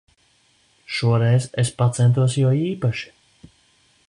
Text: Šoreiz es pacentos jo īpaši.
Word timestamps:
Šoreiz 0.99 1.45
es 1.65 1.71
pacentos 1.83 2.39
jo 2.41 2.55
īpaši. 2.73 3.15